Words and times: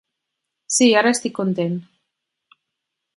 Sí, 0.77 0.87
ara 1.01 1.11
estic 1.17 1.35
content. 1.41 1.77